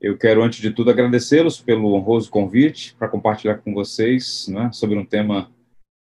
[0.00, 4.96] Eu quero, antes de tudo, agradecê-los pelo honroso convite para compartilhar com vocês né, sobre
[4.96, 5.50] um tema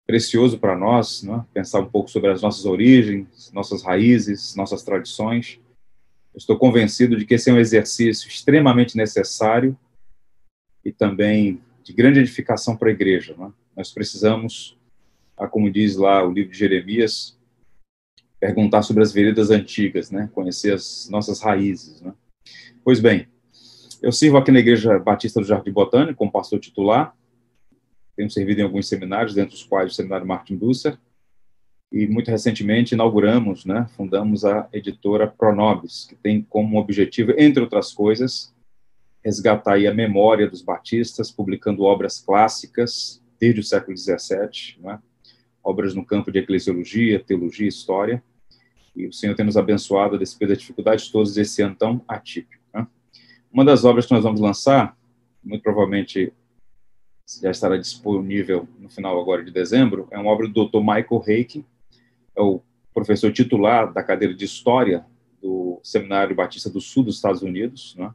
[0.06, 5.60] precioso para nós, né, pensar um pouco sobre as nossas origens, nossas raízes, nossas tradições.
[6.34, 9.78] Eu estou convencido de que esse é um exercício extremamente necessário
[10.84, 13.36] e também de grande edificação para a igreja.
[13.38, 13.52] Né?
[13.74, 14.78] Nós precisamos,
[15.38, 17.38] ah, como diz lá o livro de Jeremias,
[18.38, 20.30] perguntar sobre as veredas antigas, né?
[20.34, 22.02] conhecer as nossas raízes.
[22.02, 22.14] Né?
[22.84, 23.28] Pois bem,
[24.02, 27.16] eu sirvo aqui na Igreja Batista do Jardim Botânico como pastor titular.
[28.16, 30.98] Tenho servido em alguns seminários, dentre os quais o Seminário Martin Busser.
[31.92, 37.94] E muito recentemente inauguramos, né, fundamos a editora Pronobis, que tem como objetivo, entre outras
[37.94, 38.54] coisas,
[39.24, 45.00] resgatar a memória dos batistas, publicando obras clássicas desde o século XVII, né,
[45.64, 48.22] obras no campo de eclesiologia, teologia história.
[48.96, 52.57] E o Senhor tem nos abençoado a despeito das dificuldades todas esse ano tão atípico.
[53.52, 54.98] Uma das obras que nós vamos lançar,
[55.44, 56.34] muito provavelmente
[57.42, 60.80] já estará disponível no final agora de dezembro, é uma obra do Dr.
[60.80, 61.66] Michael Reiki,
[62.36, 62.62] é o
[62.94, 65.06] professor titular da cadeira de História
[65.42, 68.14] do Seminário Batista do Sul dos Estados Unidos, né?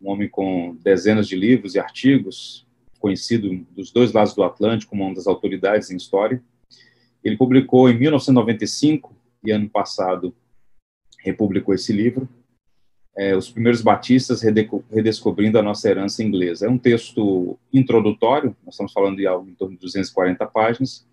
[0.00, 2.66] um homem com dezenas de livros e artigos,
[2.98, 6.42] conhecido dos dois lados do Atlântico como uma das autoridades em História.
[7.22, 10.34] Ele publicou em 1995 e ano passado
[11.18, 12.28] republicou esse livro,
[13.16, 16.66] é, Os Primeiros Batistas Redescobrindo a Nossa Herança Inglesa.
[16.66, 21.06] É um texto introdutório, nós estamos falando de algo em torno de 240 páginas,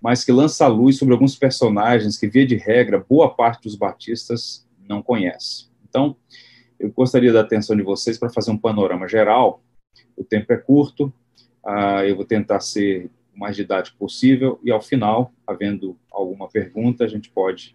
[0.00, 3.76] mas que lança a luz sobre alguns personagens que, via de regra, boa parte dos
[3.76, 5.66] batistas não conhece.
[5.88, 6.16] Então,
[6.78, 9.62] eu gostaria da atenção de vocês para fazer um panorama geral.
[10.16, 11.12] O tempo é curto,
[11.64, 17.04] uh, eu vou tentar ser o mais didático possível e, ao final, havendo alguma pergunta,
[17.04, 17.74] a gente pode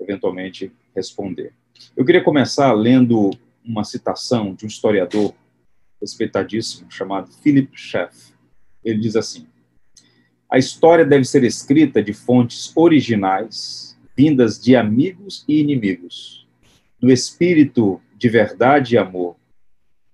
[0.00, 1.52] eventualmente responder.
[1.96, 3.30] Eu queria começar lendo
[3.64, 5.34] uma citação de um historiador
[6.00, 8.32] respeitadíssimo chamado Philip Schaff.
[8.84, 9.46] Ele diz assim:
[10.50, 16.46] A história deve ser escrita de fontes originais, vindas de amigos e inimigos,
[17.00, 19.36] do espírito de verdade e amor,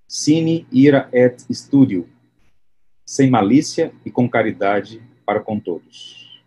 [0.07, 2.09] sine ira et studio,
[3.05, 6.43] sem malícia e com caridade para com todos.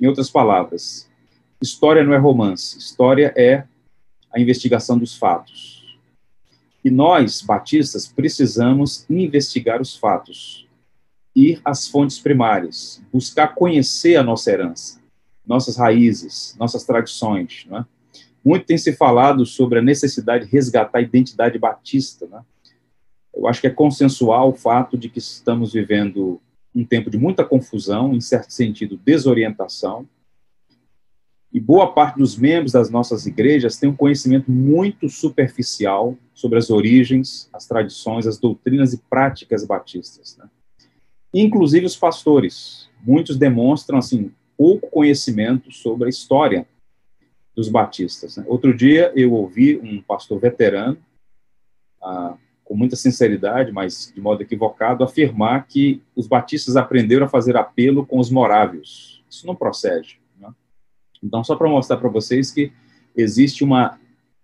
[0.00, 1.10] Em outras palavras,
[1.60, 3.64] história não é romance, história é
[4.32, 5.98] a investigação dos fatos.
[6.84, 10.66] E nós, batistas, precisamos investigar os fatos,
[11.34, 15.00] ir às fontes primárias, buscar conhecer a nossa herança,
[15.46, 17.66] nossas raízes, nossas tradições.
[17.68, 17.84] Né?
[18.44, 22.26] Muito tem se falado sobre a necessidade de resgatar a identidade batista.
[22.26, 22.40] Né?
[23.34, 26.40] Eu acho que é consensual o fato de que estamos vivendo
[26.74, 30.06] um tempo de muita confusão, em certo sentido, desorientação,
[31.52, 36.70] e boa parte dos membros das nossas igrejas tem um conhecimento muito superficial sobre as
[36.70, 40.36] origens, as tradições, as doutrinas e práticas batistas.
[40.36, 40.48] Né?
[41.32, 42.88] Inclusive os pastores.
[43.02, 46.66] Muitos demonstram, assim, pouco conhecimento sobre a história
[47.56, 48.36] dos batistas.
[48.36, 48.44] Né?
[48.46, 50.98] Outro dia eu ouvi um pastor veterano,
[52.02, 57.56] ah, com muita sinceridade, mas de modo equivocado, afirmar que os batistas aprenderam a fazer
[57.56, 59.24] apelo com os morávios.
[59.30, 60.20] Isso não procede.
[61.22, 62.72] Então, só para mostrar para vocês que
[63.16, 63.98] existe uma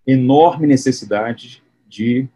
[0.07, 2.29] enorme necessidade de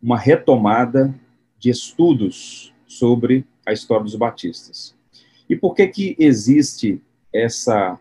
[0.00, 1.14] uma retomada
[1.58, 4.94] de estudos sobre a história dos batistas.
[5.48, 7.02] E por que que existe
[7.32, 7.98] essa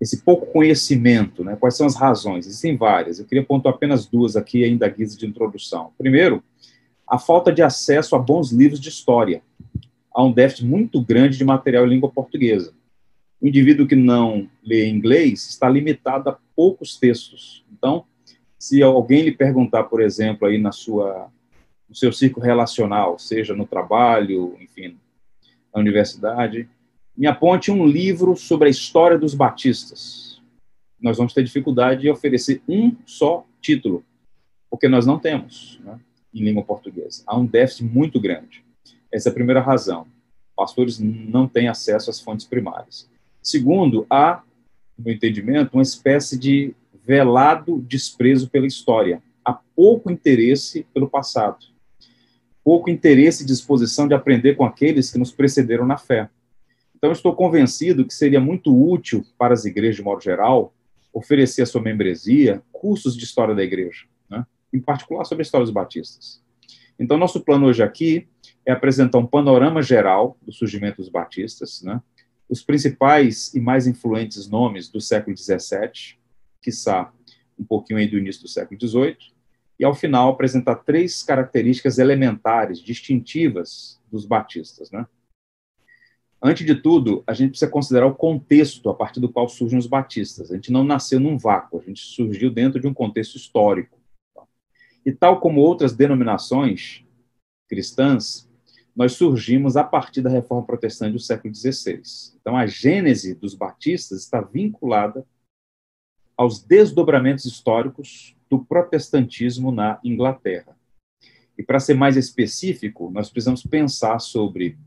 [0.00, 1.54] esse pouco conhecimento, né?
[1.54, 2.44] Quais são as razões?
[2.44, 3.20] Existem várias.
[3.20, 5.92] Eu queria pontuar apenas duas aqui ainda à guisa de introdução.
[5.96, 6.42] Primeiro,
[7.08, 9.42] a falta de acesso a bons livros de história.
[10.12, 12.74] Há um déficit muito grande de material em língua portuguesa.
[13.42, 17.64] O indivíduo que não lê inglês está limitado a poucos textos.
[17.72, 18.04] Então,
[18.56, 21.28] se alguém lhe perguntar, por exemplo, aí na sua
[21.88, 24.96] no seu círculo relacional, seja no trabalho, enfim,
[25.74, 26.66] na universidade,
[27.14, 30.40] me aponte um livro sobre a história dos batistas.
[30.98, 34.04] Nós vamos ter dificuldade de oferecer um só título,
[34.70, 35.98] porque nós não temos né,
[36.32, 37.24] em língua portuguesa.
[37.26, 38.64] Há um déficit muito grande.
[39.12, 40.06] Essa é a primeira razão.
[40.56, 43.10] Pastores não têm acesso às fontes primárias.
[43.42, 44.42] Segundo, há,
[44.96, 46.74] no entendimento, uma espécie de
[47.04, 49.20] velado desprezo pela história.
[49.44, 51.66] Há pouco interesse pelo passado.
[52.62, 56.30] Pouco interesse e disposição de aprender com aqueles que nos precederam na fé.
[56.96, 60.72] Então, estou convencido que seria muito útil para as igrejas, de modo geral,
[61.12, 64.46] oferecer à sua membresia cursos de história da igreja, né?
[64.72, 66.40] em particular sobre a história dos batistas.
[66.96, 68.28] Então, nosso plano hoje aqui
[68.64, 72.00] é apresentar um panorama geral do surgimento dos batistas, né?
[72.52, 76.18] Os principais e mais influentes nomes do século XVII,
[76.60, 77.10] quiçá
[77.58, 79.32] um pouquinho aí do início do século XVIII,
[79.80, 84.90] e, ao final, apresentar três características elementares, distintivas dos batistas.
[84.90, 85.06] Né?
[86.42, 89.86] Antes de tudo, a gente precisa considerar o contexto a partir do qual surgem os
[89.86, 90.52] batistas.
[90.52, 93.98] A gente não nasceu num vácuo, a gente surgiu dentro de um contexto histórico.
[95.06, 97.02] E tal como outras denominações
[97.66, 98.46] cristãs,
[98.94, 102.02] nós surgimos a partir da Reforma Protestante do século XVI.
[102.40, 105.26] Então, a gênese dos batistas está vinculada
[106.36, 110.76] aos desdobramentos históricos do protestantismo na Inglaterra.
[111.56, 114.78] E, para ser mais específico, nós precisamos pensar sobre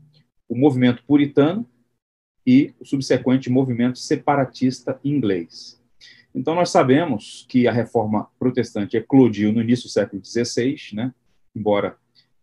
[0.48, 1.68] o movimento puritano
[2.46, 5.82] e o subsequente movimento separatista inglês.
[6.32, 11.14] Então, nós sabemos que a reforma protestante eclodiu no início do século XVI, né?
[11.54, 11.96] embora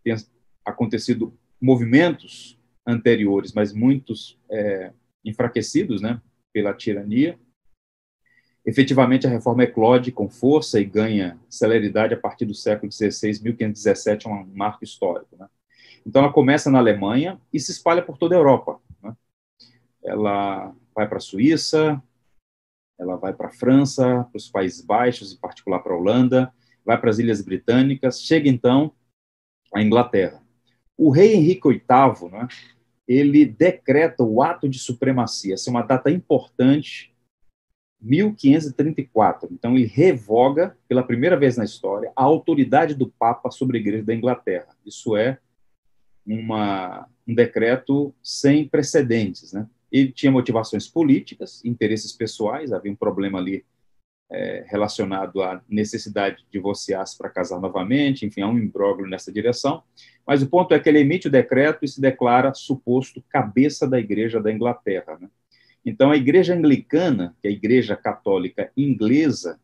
[0.03, 0.17] tenha
[0.65, 1.33] acontecido
[1.63, 4.91] movimentos anteriores, mas muitos é,
[5.23, 6.21] enfraquecidos né?
[6.51, 7.39] pela tirania.
[8.65, 14.27] Efetivamente, a reforma eclode com força e ganha celeridade a partir do século XVI, 1517
[14.27, 15.37] é um marco histórico.
[15.37, 15.47] Né?
[16.05, 18.81] Então, ela começa na Alemanha e se espalha por toda a Europa.
[19.01, 19.15] Né?
[20.03, 22.03] Ela vai para a Suíça,
[22.99, 26.53] ela vai para a França, para os Países Baixos, em particular para a Holanda,
[26.85, 28.93] vai para as Ilhas Britânicas, chega então
[29.73, 30.42] à Inglaterra.
[30.97, 32.47] O rei Henrique VIII, né,
[33.07, 37.13] ele decreta o ato de supremacia, essa é uma data importante,
[38.03, 39.49] 1534.
[39.51, 44.03] Então, ele revoga, pela primeira vez na história, a autoridade do Papa sobre a Igreja
[44.03, 44.75] da Inglaterra.
[44.85, 45.39] Isso é
[46.25, 49.53] uma, um decreto sem precedentes.
[49.53, 49.67] Né?
[49.91, 53.65] Ele tinha motivações políticas, interesses pessoais, havia um problema ali
[54.33, 59.83] é, relacionado à necessidade de divorciar-se para casar novamente, enfim, há um imbróglio nessa direção.
[60.25, 63.99] Mas o ponto é que ele emite o decreto e se declara suposto cabeça da
[63.99, 65.17] Igreja da Inglaterra.
[65.21, 65.29] Né?
[65.85, 69.59] Então, a Igreja Anglicana, que é a Igreja Católica Inglesa,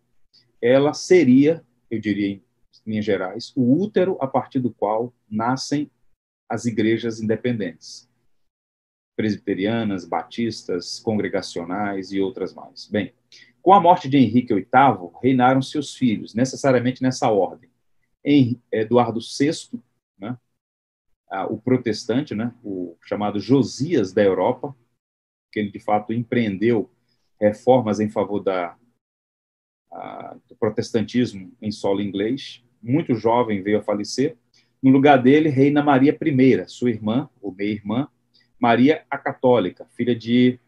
[0.62, 2.44] ela seria, eu diria em
[2.86, 5.90] linhas gerais, o útero a partir do qual nascem
[6.48, 8.10] as igrejas independentes,
[9.16, 12.88] presbiterianas, batistas, congregacionais e outras mais.
[12.88, 13.14] Bem,
[13.70, 17.70] com a morte de Henrique VIII, reinaram seus filhos, necessariamente nessa ordem.
[18.72, 19.80] Eduardo VI,
[20.18, 20.36] né,
[21.52, 24.76] o protestante, né, o chamado Josias da Europa,
[25.52, 26.90] que ele de fato empreendeu
[27.40, 28.76] reformas em favor da,
[29.94, 32.64] a, do protestantismo em solo inglês.
[32.82, 34.36] Muito jovem veio a falecer.
[34.82, 38.08] No lugar dele, reina Maria I, sua irmã, ou meia-irmã,
[38.60, 40.60] Maria a Católica, filha de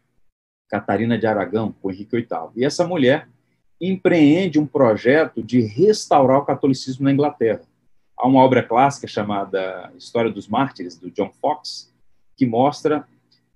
[0.72, 2.50] Catarina de Aragão, com Henrique VIII.
[2.56, 3.28] E essa mulher
[3.78, 7.60] empreende um projeto de restaurar o catolicismo na Inglaterra.
[8.16, 11.92] Há uma obra clássica chamada História dos Mártires, do John Fox,
[12.34, 13.06] que mostra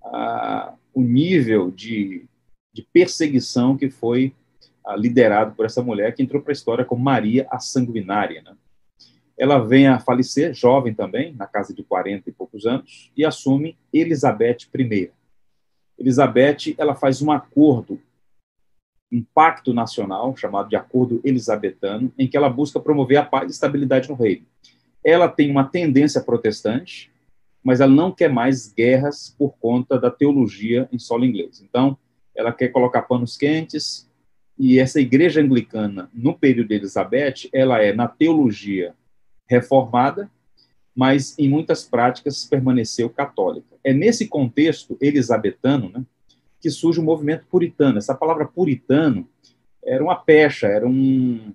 [0.05, 2.27] ah, o nível de,
[2.71, 4.35] de, perseguição que foi
[4.85, 8.43] ah, liderado por essa mulher, que entrou para a história como Maria a Sanguinária.
[8.43, 8.55] Né?
[9.39, 13.79] Ela vem a falecer, jovem também, na casa de 40 e poucos anos, e assume
[13.91, 15.11] Elizabeth I.
[15.99, 18.01] Elizabeth ela faz um acordo,
[19.13, 23.53] um pacto nacional, chamado de Acordo Elisabetano, em que ela busca promover a paz e
[23.53, 24.45] estabilidade no reino.
[25.05, 27.11] Ela tem uma tendência protestante,
[27.63, 31.61] mas ela não quer mais guerras por conta da teologia em solo inglês.
[31.61, 31.97] Então,
[32.35, 34.07] ela quer colocar panos quentes,
[34.59, 38.95] e essa igreja anglicana, no período de Elizabeth, ela é, na teologia,
[39.47, 40.31] reformada,
[40.97, 43.77] mas em muitas práticas permaneceu católica.
[43.85, 46.03] É nesse contexto elisabetano né,
[46.59, 47.99] que surge o movimento puritano.
[47.99, 49.29] Essa palavra puritano
[49.85, 51.53] era uma pecha, era um,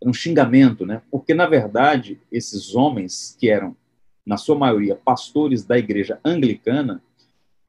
[0.00, 1.02] era um xingamento, né?
[1.10, 3.76] porque, na verdade, esses homens que eram,
[4.24, 7.02] na sua maioria, pastores da igreja anglicana,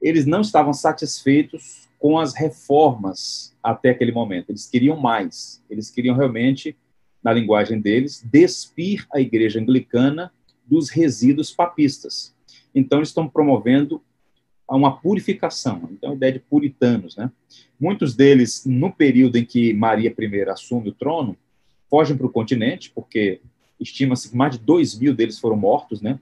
[0.02, 4.50] eles não estavam satisfeitos com as reformas até aquele momento.
[4.50, 5.62] Eles queriam mais.
[5.70, 6.78] Eles queriam realmente
[7.22, 10.32] na linguagem deles, despir a igreja anglicana
[10.70, 12.36] dos resíduos papistas.
[12.74, 14.02] Então, eles estão promovendo
[14.70, 17.32] uma purificação, então a ideia de puritanos, né?
[17.80, 21.36] Muitos deles, no período em que Maria I assume o trono,
[21.90, 23.42] fogem para o continente, porque
[23.80, 26.20] estima-se que mais de 2 mil deles foram mortos, né?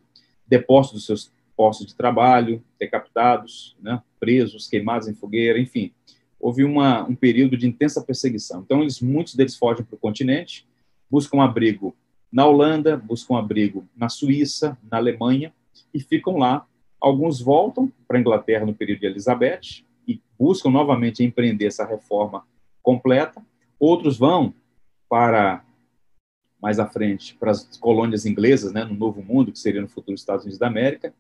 [0.48, 4.02] Depostos dos seus postos de trabalho, decapitados, né?
[4.20, 5.92] presos, queimados em fogueira, enfim.
[6.40, 8.62] Houve uma, um período de intensa perseguição.
[8.62, 10.68] Então, eles, muitos deles fogem para o continente,
[11.10, 11.96] buscam abrigo
[12.32, 15.54] na Holanda, buscam abrigo na Suíça, na Alemanha,
[15.94, 16.66] e ficam lá.
[17.00, 22.46] Alguns voltam para a Inglaterra no período de Elizabeth e buscam novamente empreender essa reforma
[22.82, 23.42] completa.
[23.80, 24.54] Outros vão
[25.10, 25.64] para
[26.62, 30.16] mais à frente para as colônias inglesas, né, no Novo Mundo, que seria no futuro
[30.16, 31.14] Estados Unidos da América.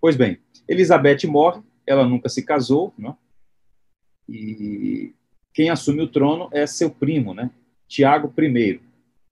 [0.00, 3.14] Pois bem, Elizabeth morre, ela nunca se casou, né?
[4.28, 5.14] E
[5.52, 7.50] quem assume o trono é seu primo, né?
[7.86, 8.80] Tiago I,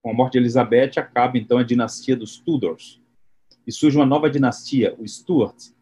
[0.07, 3.03] com a morte de Elizabeth, acaba então a dinastia dos Tudors
[3.67, 5.73] e surge uma nova dinastia, o Stuart.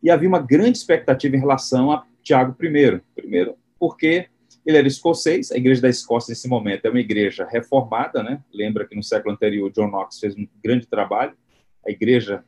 [0.00, 3.00] E havia uma grande expectativa em relação a Tiago I.
[3.12, 4.28] Primeiro, porque
[4.64, 8.40] ele era escocês, a igreja da Escócia nesse momento é uma igreja reformada, né?
[8.54, 11.36] Lembra que no século anterior John Knox fez um grande trabalho.
[11.84, 12.44] A igreja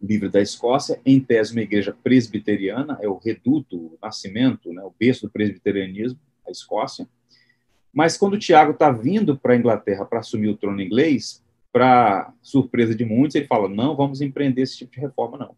[0.00, 4.94] livre da Escócia, em tese uma igreja presbiteriana, é o reduto, o nascimento, né, o
[4.98, 7.06] berço do presbiterianismo, a Escócia.
[7.92, 12.94] Mas quando Tiago está vindo para a Inglaterra para assumir o trono inglês, para surpresa
[12.94, 15.56] de muitos, ele fala: não vamos empreender esse tipo de reforma, não.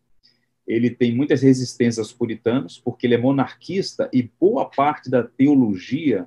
[0.66, 6.26] Ele tem muitas resistências aos puritanos, porque ele é monarquista e boa parte da teologia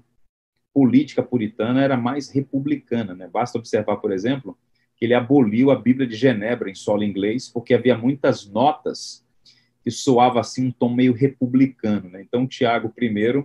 [0.71, 3.15] política puritana era mais republicana.
[3.15, 3.27] Né?
[3.27, 4.55] Basta observar, por exemplo,
[4.95, 9.25] que ele aboliu a Bíblia de Genebra em solo inglês, porque havia muitas notas
[9.83, 12.09] que soava assim um tom meio republicano.
[12.09, 12.21] Né?
[12.21, 13.43] Então, Tiago I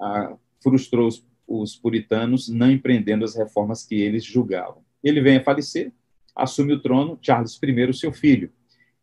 [0.00, 4.82] ah, frustrou os os puritanos não empreendendo as reformas que eles julgavam.
[5.02, 5.92] Ele vem a falecer,
[6.34, 8.50] assume o trono Charles I, seu filho.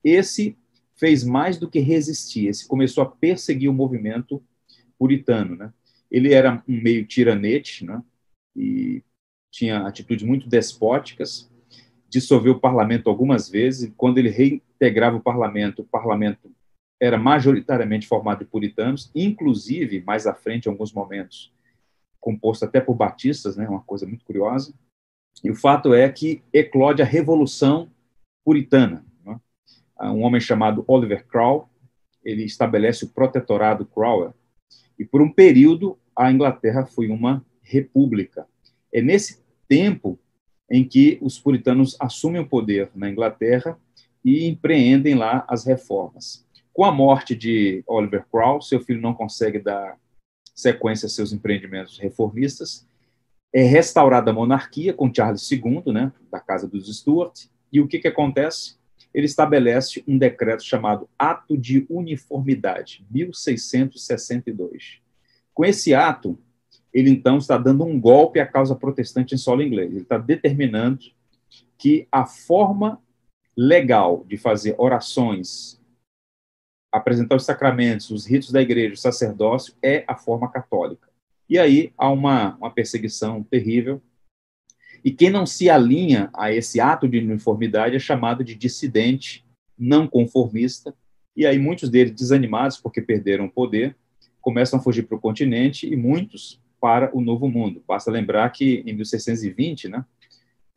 [0.03, 0.57] Esse
[0.95, 4.43] fez mais do que resistir, esse começou a perseguir o movimento
[4.97, 5.55] puritano.
[5.55, 5.73] Né?
[6.09, 8.01] Ele era um meio tiranete, né?
[8.55, 9.03] e
[9.49, 11.49] tinha atitudes muito despóticas,
[12.09, 16.51] dissolveu o parlamento algumas vezes, e quando ele reintegrava o parlamento, o parlamento
[16.99, 21.51] era majoritariamente formado de puritanos, inclusive, mais à frente, em alguns momentos,
[22.21, 24.73] composto até por batistas, né, uma coisa muito curiosa.
[25.43, 27.89] E o fato é que eclode a Revolução
[28.45, 29.03] Puritana.
[29.25, 29.39] Né?
[30.01, 31.67] Um homem chamado Oliver Cromwell,
[32.23, 34.35] ele estabelece o protetorado Cromwell,
[34.97, 38.47] e por um período a Inglaterra foi uma república.
[38.93, 40.19] É nesse tempo
[40.69, 43.77] em que os puritanos assumem o poder na Inglaterra
[44.23, 46.45] e empreendem lá as reformas.
[46.71, 49.97] Com a morte de Oliver Cromwell, seu filho não consegue dar
[50.61, 52.87] sequência seus empreendimentos reformistas,
[53.51, 57.99] é restaurada a monarquia com Charles II, né, da Casa dos Stuart, e o que,
[57.99, 58.75] que acontece?
[59.13, 65.01] Ele estabelece um decreto chamado Ato de Uniformidade, 1662.
[65.53, 66.39] Com esse ato,
[66.93, 69.91] ele então está dando um golpe à causa protestante em solo inglês.
[69.91, 70.99] Ele está determinando
[71.77, 73.01] que a forma
[73.57, 75.80] legal de fazer orações
[76.91, 81.09] apresentar os sacramentos, os ritos da igreja, o sacerdócio, é a forma católica.
[81.49, 84.01] E aí há uma, uma perseguição terrível.
[85.03, 89.45] E quem não se alinha a esse ato de uniformidade é chamado de dissidente,
[89.77, 90.93] não conformista.
[91.35, 93.95] E aí muitos deles, desanimados porque perderam o poder,
[94.41, 97.83] começam a fugir para o continente e muitos para o Novo Mundo.
[97.87, 100.05] Basta lembrar que em 1620, né,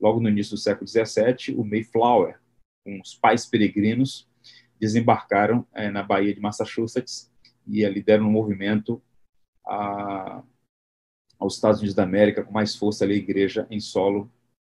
[0.00, 2.38] logo no início do século XVII, o Mayflower,
[3.00, 4.28] os pais peregrinos,
[4.80, 7.30] desembarcaram é, na Baía de Massachusetts
[7.66, 9.02] e ali deram um movimento
[9.66, 10.42] a,
[11.38, 14.30] aos Estados Unidos da América com mais força ali, a igreja em solo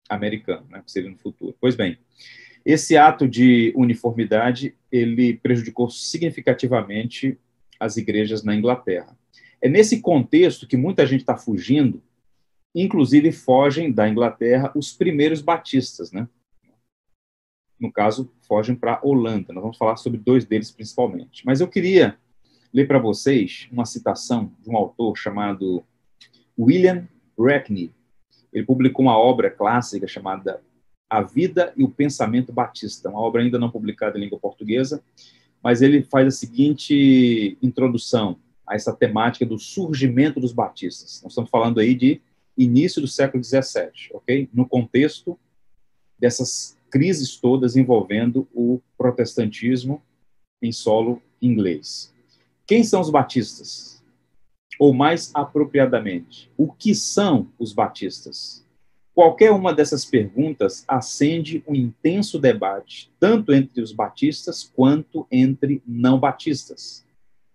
[0.08, 1.56] americano, né, que seria no futuro.
[1.60, 1.98] Pois bem,
[2.64, 7.38] esse ato de uniformidade ele prejudicou significativamente
[7.78, 9.16] as igrejas na Inglaterra.
[9.60, 12.02] É nesse contexto que muita gente está fugindo,
[12.74, 16.28] inclusive fogem da Inglaterra os primeiros batistas, né?
[17.78, 19.52] No caso, fogem para a Holanda.
[19.52, 21.44] Nós vamos falar sobre dois deles principalmente.
[21.44, 22.16] Mas eu queria
[22.72, 25.84] ler para vocês uma citação de um autor chamado
[26.58, 27.06] William
[27.36, 27.92] Brackney.
[28.52, 30.62] Ele publicou uma obra clássica chamada
[31.08, 35.02] A Vida e o Pensamento Batista, uma obra ainda não publicada em língua portuguesa,
[35.62, 41.20] mas ele faz a seguinte introdução a essa temática do surgimento dos batistas.
[41.22, 42.20] Nós estamos falando aí de
[42.56, 44.48] início do século XVII, ok?
[44.52, 45.38] No contexto
[46.18, 50.02] dessas crises todas envolvendo o protestantismo
[50.62, 52.12] em solo inglês.
[52.66, 54.02] Quem são os batistas?
[54.78, 58.64] Ou mais apropriadamente, o que são os batistas?
[59.14, 66.20] Qualquer uma dessas perguntas acende um intenso debate, tanto entre os batistas quanto entre não
[66.20, 67.06] batistas.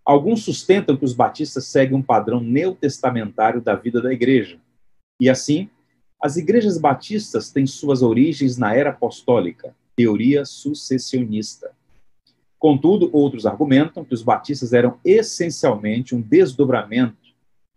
[0.03, 4.59] Alguns sustentam que os batistas seguem um padrão neotestamentário da vida da igreja,
[5.19, 5.69] e assim
[6.21, 11.71] as igrejas batistas têm suas origens na era apostólica, teoria sucessionista.
[12.59, 17.17] Contudo, outros argumentam que os batistas eram essencialmente um desdobramento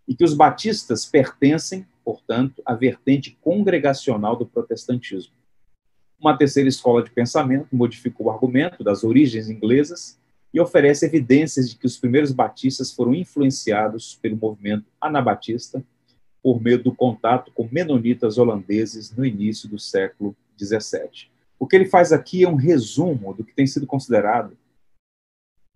[0.07, 5.33] e que os batistas pertencem, portanto, à vertente congregacional do protestantismo.
[6.21, 10.19] Uma terceira escola de pensamento modificou o argumento das origens inglesas
[10.53, 15.83] e oferece evidências de que os primeiros batistas foram influenciados pelo movimento anabatista
[16.45, 21.31] por meio do contato com menonitas holandeses no início do século XVII.
[21.59, 24.55] O que ele faz aqui é um resumo do que tem sido considerado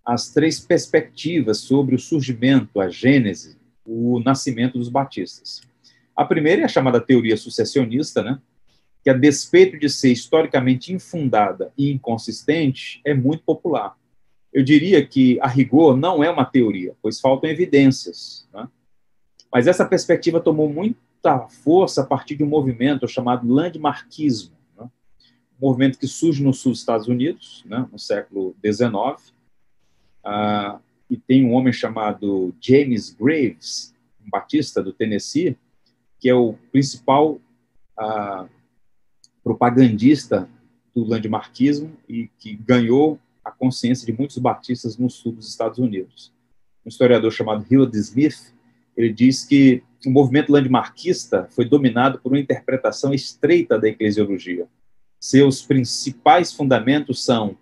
[0.05, 5.61] as três perspectivas sobre o surgimento, a gênese, o nascimento dos batistas.
[6.15, 8.39] A primeira é a chamada teoria sucessionista, né?
[9.03, 13.97] que, a despeito de ser historicamente infundada e inconsistente, é muito popular.
[14.53, 18.47] Eu diria que, a rigor, não é uma teoria, pois faltam evidências.
[18.53, 18.67] Né?
[19.51, 24.85] Mas essa perspectiva tomou muita força a partir de um movimento chamado landmarquismo, né?
[25.59, 27.87] um movimento que surge no sul dos Estados Unidos, né?
[27.91, 29.33] no século XIX,
[30.23, 30.79] ah,
[31.09, 35.57] e tem um homem chamado James Graves, um batista do Tennessee,
[36.19, 37.39] que é o principal
[37.97, 38.47] ah,
[39.43, 40.47] propagandista
[40.93, 46.31] do landmarquismo e que ganhou a consciência de muitos batistas no sul dos Estados Unidos.
[46.85, 48.53] Um historiador chamado Heward Smith,
[48.99, 54.67] ele diz que o movimento landmarquista foi dominado por uma interpretação estreita da eclesiologia.
[55.17, 57.57] Seus principais fundamentos são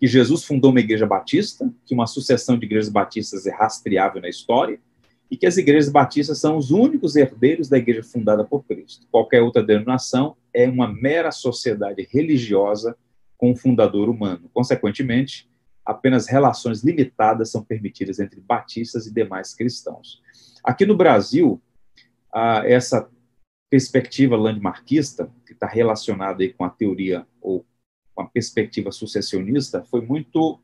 [0.00, 4.30] que Jesus fundou uma igreja batista, que uma sucessão de igrejas batistas é rastreável na
[4.30, 4.80] história,
[5.30, 9.06] e que as igrejas batistas são os únicos herdeiros da igreja fundada por Cristo.
[9.10, 12.96] Qualquer outra denominação é uma mera sociedade religiosa
[13.36, 14.48] com um fundador humano.
[14.54, 15.50] Consequentemente,
[15.88, 20.22] apenas relações limitadas são permitidas entre batistas e demais cristãos.
[20.62, 21.62] Aqui no Brasil,
[22.66, 23.08] essa
[23.70, 27.64] perspectiva landmarquista, que está relacionada aí com a teoria ou
[28.14, 30.60] com a perspectiva sucessionista, foi muito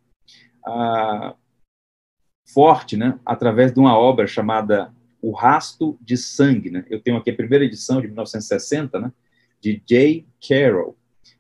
[2.47, 6.71] forte, né, através de uma obra chamada O Rasto de Sangue.
[6.71, 6.85] Né?
[6.91, 9.11] Eu tenho aqui a primeira edição de 1960, né,
[9.59, 10.27] de J.
[10.47, 10.95] Carroll.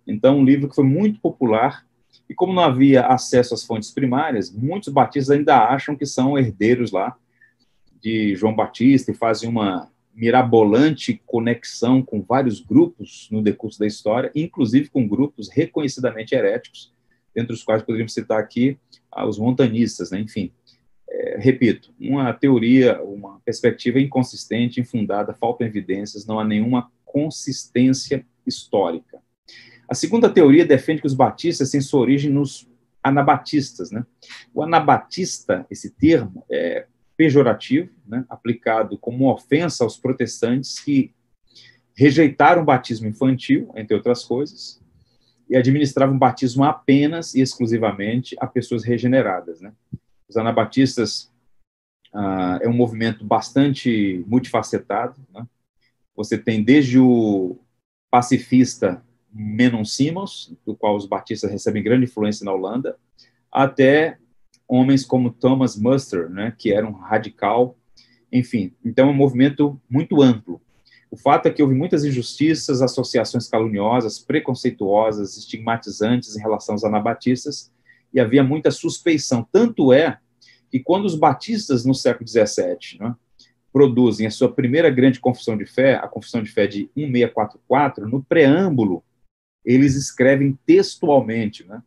[0.06, 1.86] Então, um livro que foi muito popular
[2.28, 6.90] e como não havia acesso às fontes primárias, muitos batistas ainda acham que são herdeiros
[6.90, 7.16] lá
[8.00, 14.30] de João Batista e fazem uma mirabolante conexão com vários grupos no decurso da história,
[14.34, 16.92] inclusive com grupos reconhecidamente heréticos,
[17.34, 18.78] dentre os quais poderíamos citar aqui
[19.10, 20.20] ah, os montanistas, né?
[20.20, 20.52] enfim.
[21.08, 29.23] É, repito, uma teoria, uma perspectiva inconsistente, infundada, faltam evidências, não há nenhuma consistência histórica.
[29.88, 32.68] A segunda teoria defende que os batistas têm sua origem nos
[33.02, 33.90] anabatistas.
[33.90, 34.04] Né?
[34.52, 41.14] O anabatista, esse termo, é pejorativo, né, aplicado como ofensa aos protestantes que
[41.96, 44.82] rejeitaram o batismo infantil, entre outras coisas,
[45.48, 49.60] e administravam o batismo apenas e exclusivamente a pessoas regeneradas.
[49.60, 49.72] Né?
[50.28, 51.32] Os anabatistas
[52.12, 55.20] ah, é um movimento bastante multifacetado.
[55.32, 55.46] Né?
[56.16, 57.58] Você tem desde o
[58.10, 62.96] pacifista Menon Simons, do qual os batistas recebem grande influência na Holanda,
[63.50, 64.18] até
[64.68, 67.76] homens como Thomas Muster, né, que era um radical,
[68.32, 68.72] enfim.
[68.84, 70.60] Então, é um movimento muito amplo.
[71.10, 77.72] O fato é que houve muitas injustiças, associações caluniosas, preconceituosas, estigmatizantes em relação aos anabatistas,
[78.12, 79.46] e havia muita suspeição.
[79.52, 80.18] Tanto é
[80.70, 83.14] que quando os batistas no século XVII né,
[83.72, 88.22] produzem a sua primeira grande confissão de fé, a confissão de fé de 1644, no
[88.22, 89.04] preâmbulo,
[89.64, 91.82] eles escrevem textualmente, né,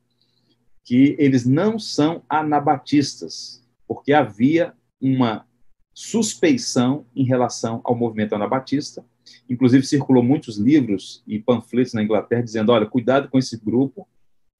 [0.83, 5.45] que eles não são anabatistas, porque havia uma
[5.93, 9.03] suspeição em relação ao movimento anabatista.
[9.49, 14.07] Inclusive, circulou muitos livros e panfletos na Inglaterra dizendo: olha, cuidado com esse grupo,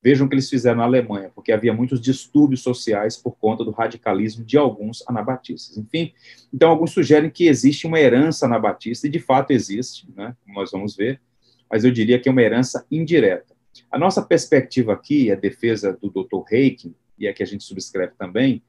[0.02, 3.72] vejam o que eles fizeram na Alemanha, porque havia muitos distúrbios sociais por conta do
[3.72, 5.78] radicalismo de alguns anabatistas.
[5.78, 6.12] Enfim,
[6.54, 10.72] então alguns sugerem que existe uma herança anabatista, e de fato existe, né, como nós
[10.72, 11.22] vamos ver,
[11.70, 13.56] mas eu diria que é uma herança indireta.
[13.92, 16.44] A nossa perspectiva aqui, a defesa do Dr.
[16.48, 18.64] Reiki, e a que a gente subscreve também,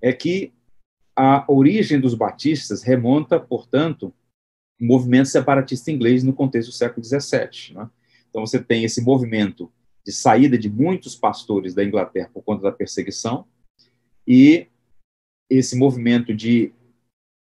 [0.00, 0.52] é que
[1.16, 4.12] a origem dos batistas remonta, portanto,
[4.80, 7.74] ao movimento separatista inglês no contexto do século XVII.
[7.74, 7.88] Né?
[8.28, 9.72] Então, você tem esse movimento
[10.04, 13.46] de saída de muitos pastores da Inglaterra por conta da perseguição
[14.26, 14.66] e
[15.48, 16.72] esse movimento de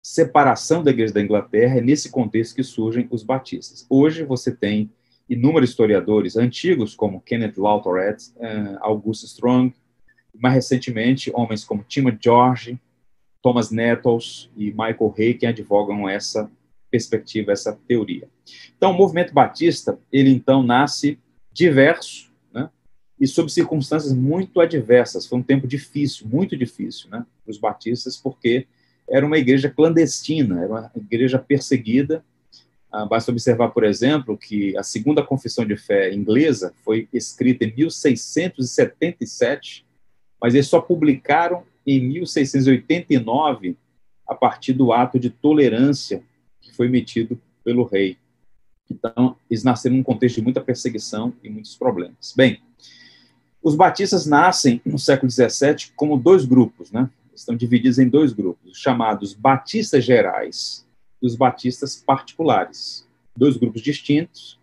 [0.01, 3.85] separação da igreja da Inglaterra é nesse contexto que surgem os batistas.
[3.89, 4.89] Hoje você tem
[5.29, 9.73] inúmeros historiadores antigos, como Kenneth Lawtoret, uh, August Strong,
[10.33, 12.79] mais recentemente, homens como Timothy George,
[13.41, 16.49] Thomas Nettles e Michael Hay, que advogam essa
[16.89, 18.27] perspectiva, essa teoria.
[18.75, 21.17] Então, o movimento batista, ele então nasce
[21.53, 22.69] diverso, né,
[23.19, 25.25] e sob circunstâncias muito adversas.
[25.25, 28.67] Foi um tempo difícil, muito difícil, né, para os batistas, porque
[29.09, 32.23] era uma igreja clandestina, era uma igreja perseguida,
[32.91, 37.73] ah, basta observar, por exemplo, que a segunda confissão de fé inglesa foi escrita em
[37.73, 39.85] 1677,
[40.41, 43.77] mas eles só publicaram em 1689
[44.27, 46.21] a partir do ato de tolerância
[46.59, 48.17] que foi emitido pelo rei.
[48.89, 52.33] Então, eles nasceram num contexto de muita perseguição e muitos problemas.
[52.35, 52.59] Bem,
[53.63, 57.09] os batistas nascem no século XVII como dois grupos, né?
[57.41, 60.87] Estão divididos em dois grupos, chamados batistas gerais,
[61.19, 63.07] e os batistas particulares.
[63.35, 64.59] Dois grupos distintos.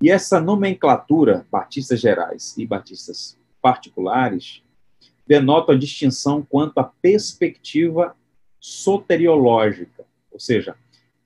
[0.00, 4.62] E essa nomenclatura, batistas gerais e batistas particulares,
[5.26, 8.16] denota a distinção quanto à perspectiva
[8.58, 10.74] soteriológica, ou seja,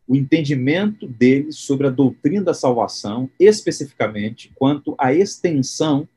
[0.05, 6.09] o entendimento deles sobre a doutrina da salvação, especificamente quanto à extensão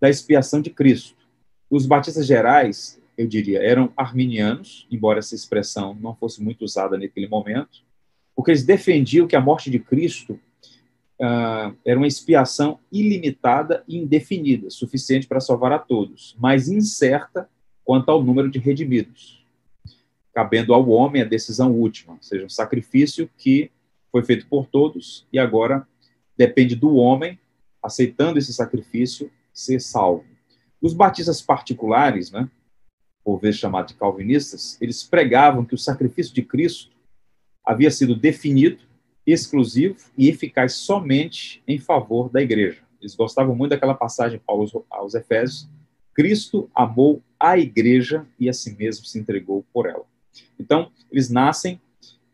[0.00, 1.18] da expiação de Cristo.
[1.68, 7.28] Os batistas gerais, eu diria, eram arminianos, embora essa expressão não fosse muito usada naquele
[7.28, 7.82] momento,
[8.34, 10.32] porque eles defendiam que a morte de Cristo
[11.20, 17.48] uh, era uma expiação ilimitada e indefinida, suficiente para salvar a todos, mas incerta
[17.84, 19.44] quanto ao número de redimidos
[20.34, 23.70] cabendo ao homem a decisão última, ou seja, um sacrifício que
[24.10, 25.86] foi feito por todos e agora
[26.36, 27.38] depende do homem,
[27.80, 30.24] aceitando esse sacrifício, ser salvo.
[30.82, 32.50] Os batistas particulares, né,
[33.24, 36.90] por vezes chamados de calvinistas, eles pregavam que o sacrifício de Cristo
[37.64, 38.78] havia sido definido,
[39.26, 42.82] exclusivo e eficaz somente em favor da igreja.
[43.00, 45.66] Eles gostavam muito daquela passagem Paulo aos Efésios:
[46.12, 50.04] Cristo amou a igreja e a si mesmo se entregou por ela.
[50.58, 51.80] Então, eles nascem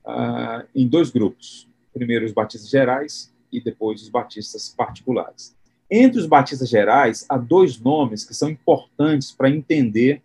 [0.04, 1.68] ah, em dois grupos.
[1.92, 5.56] Primeiro os batistas gerais e depois os batistas particulares.
[5.90, 10.22] Entre os batistas gerais, há dois nomes que são importantes para entender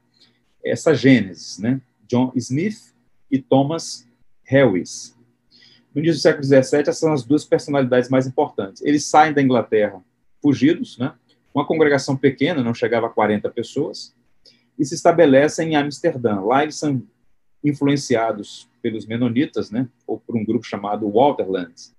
[0.65, 1.82] essa gênese, né?
[2.08, 2.93] John Smith
[3.32, 4.08] e Thomas
[4.49, 5.15] Helwys.
[5.93, 8.82] No início do século XVII, essas são as duas personalidades mais importantes.
[8.84, 10.04] Eles saem da Inglaterra
[10.41, 11.13] fugidos, né?
[11.54, 14.13] Uma congregação pequena, não chegava a 40 pessoas,
[14.78, 16.41] e se estabelecem em Amsterdã.
[16.41, 17.01] Lá eles são
[17.63, 21.95] influenciados pelos menonitas, né, ou por um grupo chamado Waterlands,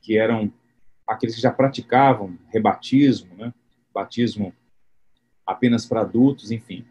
[0.00, 0.50] que eram
[1.06, 3.52] aqueles que já praticavam rebatismo, né,
[3.92, 4.54] batismo
[5.44, 6.84] apenas para adultos, enfim.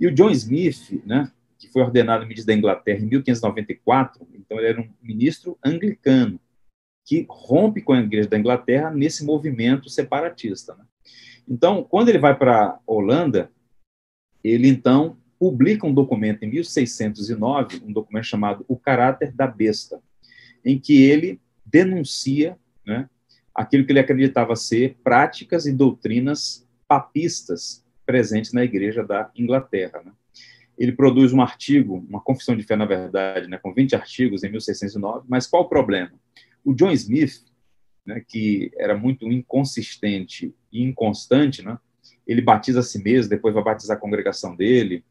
[0.00, 4.66] E o John Smith, né, que foi ordenado ministro da Inglaterra em 1594, então ele
[4.66, 6.40] era um ministro anglicano,
[7.04, 10.74] que rompe com a Igreja da Inglaterra nesse movimento separatista.
[10.74, 10.84] Né?
[11.46, 13.50] Então, quando ele vai para a Holanda,
[14.42, 20.02] ele então publica um documento em 1609, um documento chamado O Caráter da Besta,
[20.64, 23.08] em que ele denuncia né,
[23.54, 27.79] aquilo que ele acreditava ser práticas e doutrinas papistas
[28.10, 30.02] presentes na Igreja da Inglaterra.
[30.04, 30.10] Né.
[30.76, 34.50] Ele produz um artigo, uma confissão de fé, na verdade, né, com 20 artigos em
[34.50, 36.10] 1609, mas qual o problema?
[36.64, 37.44] O John Smith,
[38.04, 41.78] né, que era muito inconsistente e inconstante, né,
[42.26, 45.04] ele batiza a si mesmo, depois vai batizar a congregação dele,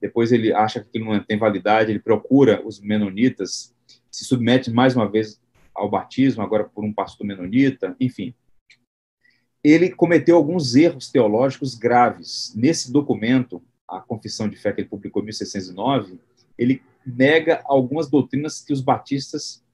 [0.00, 3.74] depois ele acha que não tem validade, ele procura os menonitas,
[4.10, 5.38] se submete mais uma vez
[5.74, 8.34] ao batismo, agora por um pastor menonita, enfim.
[9.68, 12.54] Ele cometeu alguns erros teológicos graves.
[12.54, 16.20] Nesse documento, a Confissão de Fé que ele publicou em 1609,
[16.56, 19.64] ele nega algumas doutrinas que os batistas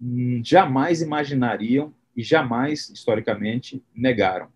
[0.00, 4.48] hum, jamais imaginariam e jamais, historicamente, negaram.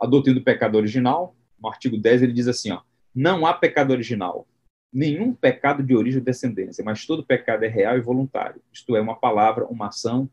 [0.00, 2.80] A doutrina do pecado original, no artigo 10, ele diz assim, ó,
[3.14, 4.48] não há pecado original,
[4.90, 8.62] nenhum pecado de origem ou descendência, mas todo pecado é real e voluntário.
[8.72, 10.26] Isto é, uma palavra, uma ação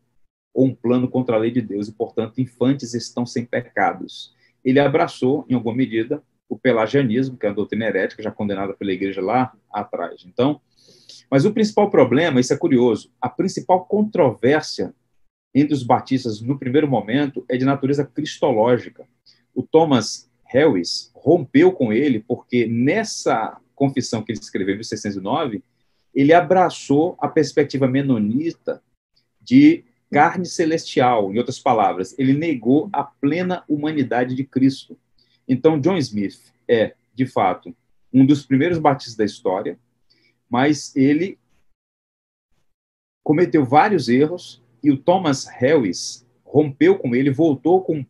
[0.54, 4.34] ou um plano contra a lei de Deus, e, portanto, infantes estão sem pecados.
[4.64, 8.92] Ele abraçou, em alguma medida, o pelagianismo, que é a doutrina herética, já condenada pela
[8.92, 10.24] igreja lá atrás.
[10.26, 10.62] Então,
[11.30, 14.94] mas o principal problema, isso é curioso, a principal controvérsia
[15.54, 19.08] entre os batistas no primeiro momento é de natureza cristológica.
[19.54, 25.64] O Thomas Harris rompeu com ele porque nessa confissão que ele escreveu em 1609,
[26.14, 28.82] ele abraçou a perspectiva menonita
[29.42, 29.84] de
[30.14, 34.98] carne celestial, em outras palavras, ele negou a plena humanidade de Cristo.
[35.48, 37.76] Então, John Smith é, de fato,
[38.12, 39.78] um dos primeiros batistas da história,
[40.50, 41.38] mas ele
[43.24, 48.06] cometeu vários erros e o Thomas Harris rompeu com ele, voltou com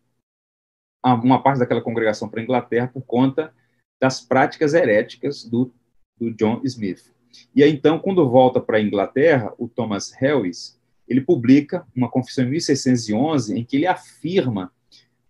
[1.04, 3.54] uma parte daquela congregação para a Inglaterra por conta
[4.00, 5.72] das práticas heréticas do,
[6.18, 7.12] do John Smith.
[7.54, 12.44] E aí, então, quando volta para a Inglaterra, o Thomas Harris, ele publica uma confissão
[12.44, 14.72] em 1611 em que ele afirma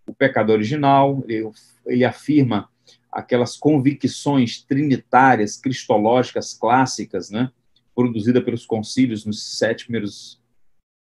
[0.07, 1.49] o pecado original, ele,
[1.85, 2.69] ele afirma
[3.11, 7.49] aquelas convicções trinitárias, cristológicas clássicas, né,
[7.95, 10.41] produzida pelos concílios nos sete primeiros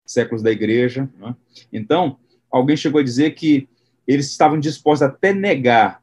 [0.06, 1.10] séculos da Igreja.
[1.18, 1.36] Né?
[1.72, 2.20] Então,
[2.52, 3.68] alguém chegou a dizer que
[4.06, 6.02] eles estavam dispostos até negar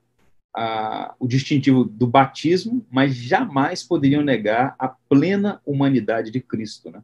[0.56, 6.90] a, o distintivo do batismo, mas jamais poderiam negar a plena humanidade de Cristo.
[6.90, 7.02] Né?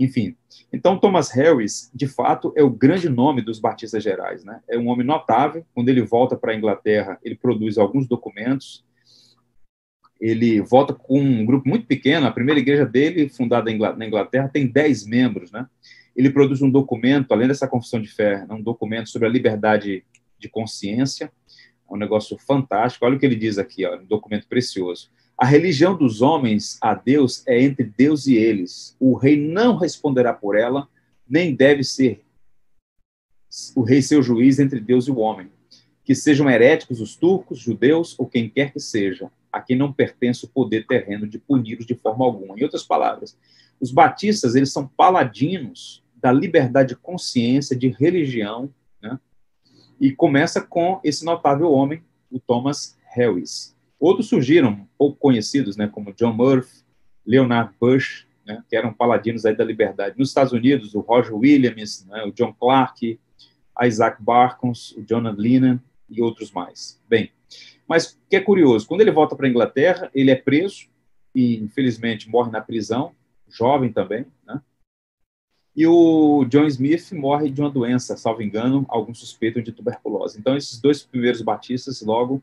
[0.00, 0.34] Enfim,
[0.72, 4.42] então Thomas Harris, de fato, é o grande nome dos batistas gerais.
[4.42, 4.60] Né?
[4.68, 5.64] É um homem notável.
[5.74, 8.82] Quando ele volta para a Inglaterra, ele produz alguns documentos
[10.20, 14.66] ele volta com um grupo muito pequeno, a primeira igreja dele, fundada na Inglaterra, tem
[14.66, 15.66] 10 membros, né?
[16.14, 20.04] Ele produz um documento, além dessa confissão de fé, um documento sobre a liberdade
[20.38, 21.32] de consciência,
[21.90, 23.06] é um negócio fantástico.
[23.06, 25.10] Olha o que ele diz aqui, ó, um documento precioso.
[25.40, 28.94] A religião dos homens a Deus é entre Deus e eles.
[29.00, 30.86] O rei não responderá por ela,
[31.26, 32.22] nem deve ser
[33.74, 35.50] o rei seu juiz entre Deus e o homem.
[36.04, 40.44] Que sejam heréticos os turcos, judeus ou quem quer que seja, a quem não pertence
[40.44, 42.58] o poder terreno de puni-los de forma alguma.
[42.58, 43.34] Em outras palavras,
[43.80, 48.68] os batistas, eles são paladinos da liberdade de consciência, de religião,
[49.02, 49.18] né?
[49.98, 53.74] e começa com esse notável homem, o Thomas Harris.
[54.00, 56.82] Outros surgiram, pouco conhecidos, né, como John Murphy,
[57.26, 60.18] Leonard Bush, né, que eram paladinos aí da liberdade.
[60.18, 63.20] Nos Estados Unidos, o Roger Williams, né, o John Clark,
[63.82, 66.98] Isaac Barkons, o Jonathan Lennon e outros mais.
[67.06, 67.30] Bem,
[67.86, 70.88] mas o que é curioso, quando ele volta para a Inglaterra, ele é preso
[71.34, 73.12] e, infelizmente, morre na prisão,
[73.48, 74.62] jovem também, né?
[75.76, 80.38] E o John Smith morre de uma doença, salvo engano, alguns suspeitam de tuberculose.
[80.38, 82.42] Então, esses dois primeiros batistas, logo,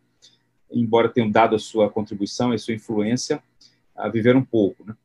[0.72, 3.42] embora tenham dado a sua contribuição e sua influência,
[3.96, 4.84] uh, viveram um pouco.
[4.86, 4.96] Né?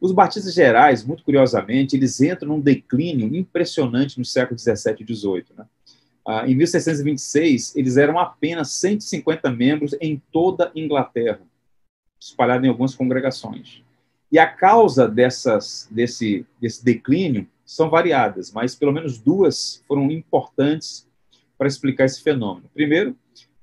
[0.00, 5.54] Os batistas gerais, muito curiosamente, eles entram num declínio impressionante no século 17 e 18.
[5.56, 5.66] Né?
[6.26, 11.40] Ah, em 1626, eles eram apenas 150 membros em toda a Inglaterra,
[12.20, 13.82] espalhados em algumas congregações.
[14.30, 21.08] E a causa dessas, desse, desse declínio são variadas, mas pelo menos duas foram importantes
[21.56, 22.70] para explicar esse fenômeno.
[22.72, 23.16] Primeiro,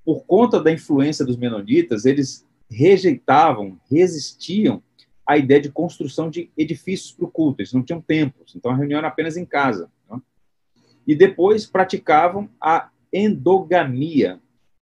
[0.05, 4.81] por conta da influência dos menonitas, eles rejeitavam, resistiam
[5.27, 7.61] à ideia de construção de edifícios para o culto.
[7.61, 9.89] Eles não tinham templos, então a reunião era apenas em casa
[11.07, 14.39] e depois praticavam a endogamia,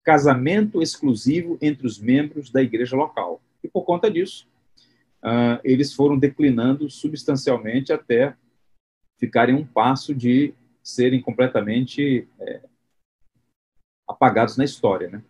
[0.03, 3.41] casamento exclusivo entre os membros da igreja local.
[3.63, 4.49] E por conta disso,
[5.23, 8.35] uh, eles foram declinando substancialmente até
[9.19, 12.61] ficarem um passo de serem completamente é,
[14.09, 15.09] apagados na história.
[15.09, 15.23] Né?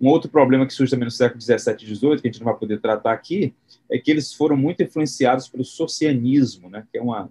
[0.00, 2.50] Um outro problema que surge também no século XVII e XVIII, que a gente não
[2.50, 3.54] vai poder tratar aqui,
[3.90, 6.84] é que eles foram muito influenciados pelo socianismo, né?
[6.90, 7.30] que é uma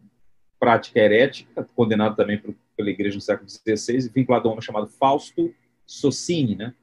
[0.60, 4.88] prática herética, condenada também por pela igreja no século XVI, vinculado a um homem chamado
[4.88, 5.54] Fausto
[5.86, 6.74] Socini, né?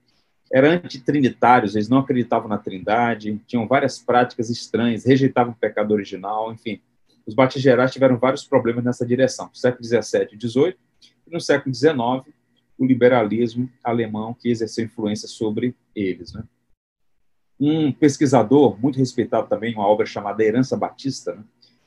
[0.51, 6.53] Eram antitrinitários, eles não acreditavam na trindade, tinham várias práticas estranhas, rejeitavam o pecado original,
[6.53, 6.81] enfim.
[7.27, 10.77] Os batistas gerais tiveram vários problemas nessa direção, no século XVII e XVIII,
[11.27, 12.35] e no século XIX,
[12.79, 16.45] o liberalismo alemão que exerceu influência sobre eles, né?
[17.61, 21.45] Um pesquisador muito respeitado também, uma obra chamada Herança Batista, né?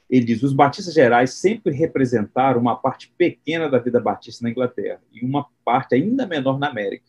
[0.09, 5.01] Ele diz: os batistas gerais sempre representaram uma parte pequena da vida batista na Inglaterra
[5.09, 7.05] e uma parte ainda menor na América.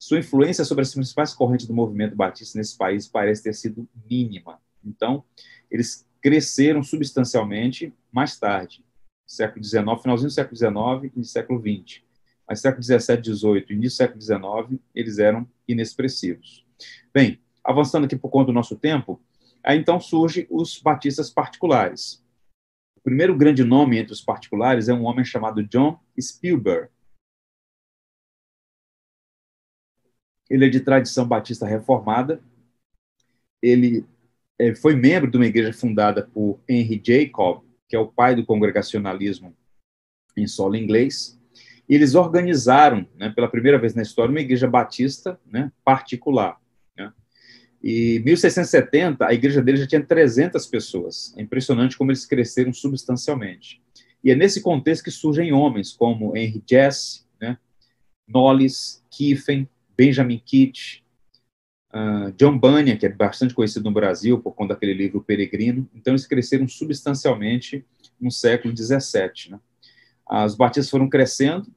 [0.00, 4.58] Sua influência sobre as principais correntes do movimento batista nesse país parece ter sido mínima.
[4.82, 5.22] Então,
[5.70, 8.82] eles cresceram substancialmente mais tarde,
[9.26, 12.07] século XIX, finalzinho do século XIX e século XX.
[12.48, 16.64] Mas século XVII, XVIII, início do século XIX, eles eram inexpressivos.
[17.12, 19.20] Bem, avançando aqui por conta do nosso tempo,
[19.62, 22.24] aí então surgem os batistas particulares.
[22.96, 26.90] O primeiro grande nome entre os particulares é um homem chamado John Spielberg.
[30.48, 32.42] Ele é de tradição batista reformada.
[33.60, 34.06] Ele
[34.58, 38.46] é, foi membro de uma igreja fundada por Henry Jacob, que é o pai do
[38.46, 39.54] congregacionalismo
[40.36, 41.37] em solo inglês.
[41.88, 46.58] E eles organizaram, né, pela primeira vez na história, uma igreja batista né, particular.
[47.82, 51.34] E 1670, a igreja dele já tinha 300 pessoas.
[51.36, 53.80] É impressionante como eles cresceram substancialmente.
[54.22, 57.56] E é nesse contexto que surgem homens como Henry Jesse, né,
[58.26, 61.04] Knowles, Kiffen, Benjamin Kitt,
[61.94, 65.88] uh, John Bunyan, que é bastante conhecido no Brasil por conta daquele livro Peregrino.
[65.94, 67.84] Então, eles cresceram substancialmente
[68.20, 69.52] no século XVII.
[69.52, 69.60] Né?
[70.44, 71.72] Os batistas foram crescendo,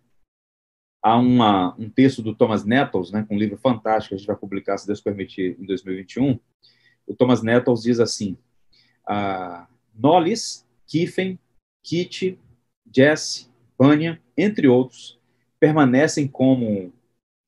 [1.01, 4.27] Há uma, um texto do Thomas Nettles, né, com um livro fantástico que a gente
[4.27, 6.39] vai publicar, se Deus permitir, em 2021.
[7.07, 8.37] O Thomas Nettles diz assim:
[9.07, 11.39] ah, Knowles, Kiffen,
[11.83, 12.37] Kitty,
[12.93, 13.47] Jesse,
[13.79, 15.19] Bunyan, entre outros,
[15.59, 16.93] permanecem como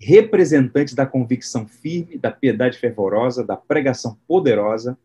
[0.02, 4.98] representantes da convicção firme, da piedade fervorosa, da pregação poderosa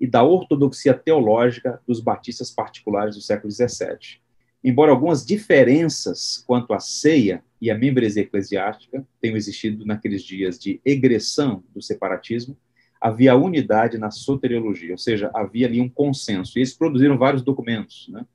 [0.00, 4.20] e da ortodoxia teológica dos batistas particulares do século XVII.
[4.62, 10.80] Embora algumas diferenças quanto à ceia e à membresia eclesiástica tenham existido naqueles dias de
[10.84, 12.56] egressão do separatismo,
[13.00, 16.58] havia unidade na soteriologia, ou seja, havia ali um consenso.
[16.58, 18.26] E eles produziram vários documentos, né?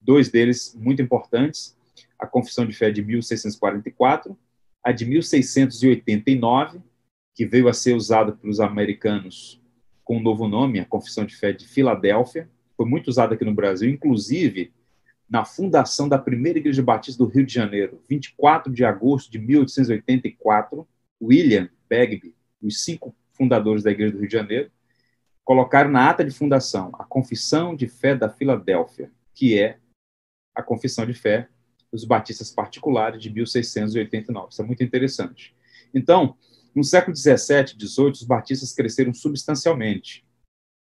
[0.00, 1.76] dois deles muito importantes,
[2.18, 4.36] a Confissão de Fé de 1644,
[4.82, 6.80] a de 1689,
[7.34, 9.60] que veio a ser usada pelos americanos
[10.04, 12.48] com um novo nome, a Confissão de Fé de Filadélfia.
[12.76, 14.72] Foi muito usada aqui no Brasil, inclusive
[15.32, 20.86] na fundação da primeira Igreja Batista do Rio de Janeiro, 24 de agosto de 1884.
[21.22, 24.70] William Bagby, os cinco fundadores da Igreja do Rio de Janeiro,
[25.42, 29.78] colocaram na ata de fundação a Confissão de Fé da Filadélfia, que é
[30.54, 31.48] a Confissão de Fé
[31.90, 34.48] dos Batistas Particulares de 1689.
[34.50, 35.56] Isso é muito interessante.
[35.94, 36.36] Então,
[36.74, 40.26] no século 17, 18, os batistas cresceram substancialmente.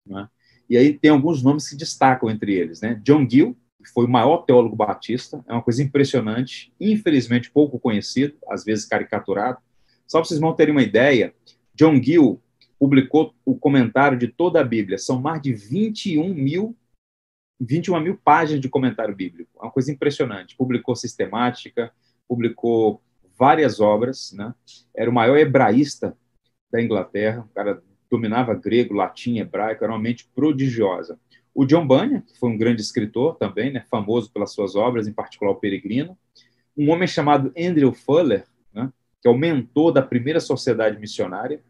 [0.04, 0.28] Né?
[0.68, 2.82] E aí tem alguns nomes que destacam entre eles.
[2.82, 3.00] Né?
[3.04, 3.56] John Gill,
[3.94, 9.60] foi o maior teólogo batista, é uma coisa impressionante, infelizmente pouco conhecido, às vezes caricaturado.
[10.08, 11.34] Só para vocês não terem uma ideia,
[11.74, 12.42] John Gill
[12.80, 14.98] publicou o comentário de toda a Bíblia.
[14.98, 16.76] São mais de 21 mil,
[17.60, 19.52] 21 mil páginas de comentário bíblico.
[19.60, 20.56] É uma coisa impressionante.
[20.58, 21.92] Publicou sistemática,
[22.28, 23.02] publicou
[23.38, 24.54] várias obras, né?
[24.96, 26.18] Era o maior hebraísta
[26.72, 31.20] da Inglaterra, o cara dominava grego, latim, hebraico, era uma mente prodigiosa.
[31.54, 35.14] O John Bunyan, que foi um grande escritor também, né, famoso pelas suas obras, em
[35.14, 36.18] particular o Peregrino.
[36.78, 41.62] Um homem chamado Andrew Fuller, né, que é o mentor da primeira sociedade missionária.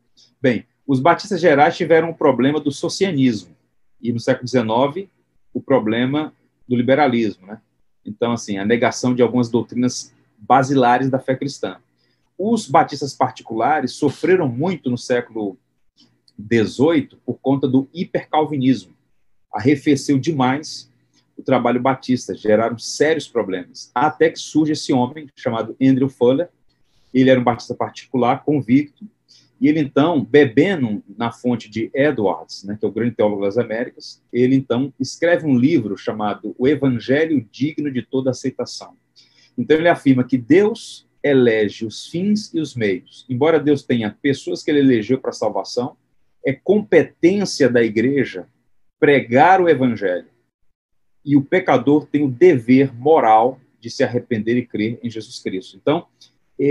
[0.41, 3.55] Bem, os batistas gerais tiveram o problema do socianismo
[4.01, 5.09] e no século XIX
[5.53, 6.33] o problema
[6.67, 7.61] do liberalismo, né?
[8.05, 11.77] Então, assim, a negação de algumas doutrinas basilares da fé cristã.
[12.37, 15.57] Os batistas particulares sofreram muito no século
[16.39, 18.93] XVIII por conta do hipercalvinismo.
[19.53, 20.89] Arrefeceu demais
[21.37, 23.91] o trabalho batista, geraram sérios problemas.
[23.93, 26.49] Até que surge esse homem chamado Andrew Fuller.
[27.13, 29.05] Ele era um batista particular, convicto,
[29.61, 33.59] e ele, então, bebendo na fonte de Edwards, né, que é o grande teólogo das
[33.59, 38.95] Américas, ele, então, escreve um livro chamado O Evangelho Digno de Toda Aceitação.
[39.55, 43.23] Então, ele afirma que Deus elege os fins e os meios.
[43.29, 45.95] Embora Deus tenha pessoas que ele elegeu para salvação,
[46.43, 48.47] é competência da igreja
[49.01, 50.27] pregar o Evangelho.
[51.25, 55.75] E o pecador tem o dever moral de se arrepender e crer em Jesus Cristo.
[55.75, 56.05] Então,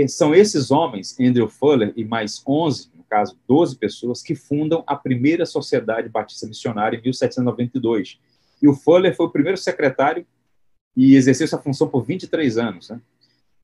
[0.07, 4.95] são esses homens, Andrew Fuller e mais 11, no caso, 12 pessoas, que fundam a
[4.95, 8.17] primeira Sociedade Batista Missionária em 1792.
[8.61, 10.25] E o Fuller foi o primeiro secretário
[10.95, 12.89] e exerceu essa função por 23 anos.
[12.89, 13.01] Né?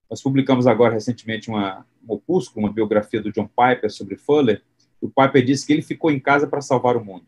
[0.09, 4.61] Nós publicamos agora recentemente uma, um opúsculo, uma biografia do John Piper sobre Fuller.
[4.99, 7.25] O Piper disse que ele ficou em casa para salvar o mundo.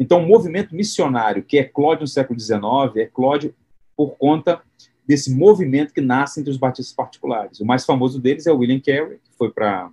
[0.00, 3.54] Então, o movimento missionário que é eclode no século XIX, é eclode
[3.94, 4.62] por conta
[5.06, 7.60] desse movimento que nasce entre os batistas particulares.
[7.60, 9.90] O mais famoso deles é o William Carey, que foi para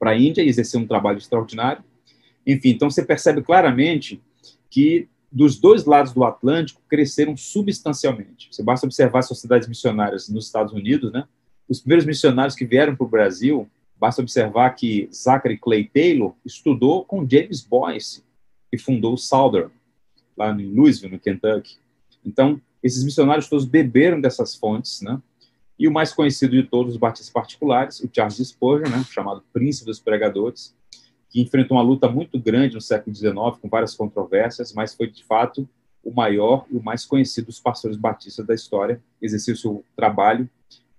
[0.00, 1.82] a Índia e exerceu um trabalho extraordinário.
[2.46, 4.22] Enfim, então você percebe claramente
[4.70, 8.48] que dos dois lados do Atlântico cresceram substancialmente.
[8.52, 11.24] Você basta observar as sociedades missionárias nos Estados Unidos, né?
[11.68, 13.68] Os primeiros missionários que vieram para o Brasil,
[13.98, 18.22] basta observar que Zachary Clay Taylor estudou com James Boyce,
[18.70, 19.70] que fundou o Southern,
[20.36, 21.78] lá em Louisville, no Kentucky.
[22.24, 25.20] Então, esses missionários todos beberam dessas fontes, né?
[25.78, 29.86] E o mais conhecido de todos os batistas particulares, o Charles Spurgeon, né, chamado príncipe
[29.86, 30.76] dos pregadores,
[31.30, 35.24] que enfrentou uma luta muito grande no século XIX, com várias controvérsias, mas foi, de
[35.24, 35.66] fato,
[36.04, 40.48] o maior e o mais conhecido dos pastores batistas da história, exerceu seu trabalho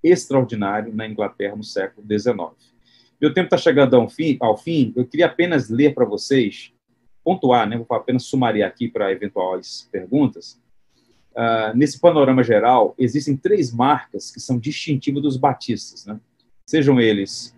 [0.04, 2.72] extraordinário na Inglaterra no século XIX.
[3.20, 6.74] Meu tempo está chegando ao fim, ao fim, eu queria apenas ler para vocês,
[7.24, 10.60] pontuar, né, vou apenas sumariar aqui para eventuais perguntas,
[11.32, 16.20] Uh, nesse panorama geral, existem três marcas que são distintivas dos batistas, né?
[16.68, 17.56] sejam eles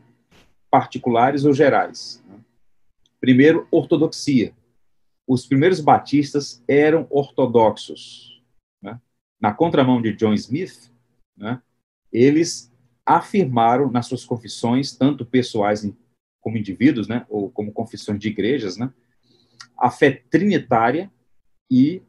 [0.69, 2.23] particulares ou gerais.
[2.27, 2.39] Né?
[3.19, 4.53] Primeiro, ortodoxia.
[5.27, 8.43] Os primeiros batistas eram ortodoxos.
[8.79, 8.99] Né?
[9.41, 10.91] Na contramão de John Smith,
[11.35, 11.59] né?
[12.11, 12.71] eles
[13.03, 15.91] afirmaram nas suas confissões, tanto pessoais
[16.39, 17.25] como indivíduos, né?
[17.27, 18.93] ou como confissões de igrejas, né?
[19.77, 21.11] A fé trinitária
[21.69, 22.01] e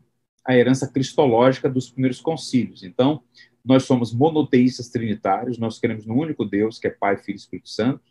[0.45, 2.83] a herança cristológica dos primeiros concílios.
[2.83, 3.23] Então,
[3.65, 7.71] nós somos monoteístas trinitários, nós queremos no único Deus, que é Pai, Filho e Espírito
[7.71, 8.03] Santo.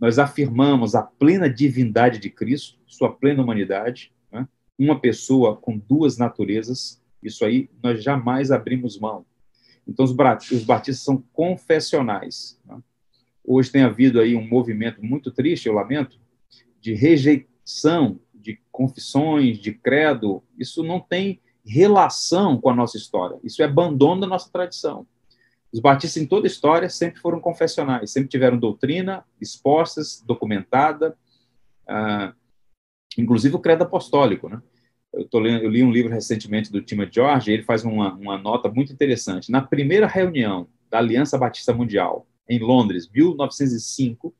[0.00, 4.48] Nós afirmamos a plena divindade de Cristo, sua plena humanidade, né?
[4.76, 9.24] uma pessoa com duas naturezas, isso aí nós jamais abrimos mão.
[9.86, 12.58] Então, os batistas são confessionais.
[12.64, 12.80] Né?
[13.44, 16.20] Hoje tem havido aí um movimento muito triste, eu lamento,
[16.80, 20.42] de rejeição de confissões, de credo.
[20.58, 23.38] Isso não tem relação com a nossa história.
[23.42, 25.06] Isso é abandono da nossa tradição.
[25.72, 31.16] Os batistas em toda a história sempre foram confessionais, sempre tiveram doutrina expostas, documentada,
[31.88, 32.34] ah,
[33.16, 34.60] inclusive o credo apostólico, né?
[35.12, 38.14] Eu, tô lendo, eu li um livro recentemente do Timothy George, e ele faz uma,
[38.14, 39.50] uma nota muito interessante.
[39.50, 44.34] Na primeira reunião da Aliança Batista Mundial, em Londres, 1905,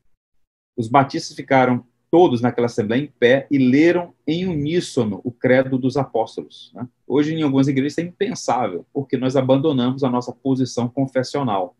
[0.76, 5.96] os batistas ficaram todos naquela assembleia em pé e leram em uníssono o credo dos
[5.96, 6.70] apóstolos.
[6.74, 6.86] Né?
[7.06, 11.74] Hoje, em algumas igrejas, é impensável, porque nós abandonamos a nossa posição confessional.